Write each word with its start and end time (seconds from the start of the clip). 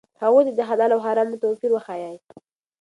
هغوی 0.21 0.43
ته 0.47 0.51
د 0.55 0.61
حلال 0.69 0.91
او 0.93 1.01
حرامو 1.05 1.41
توپیر 1.43 1.71
وښایئ. 1.73 2.17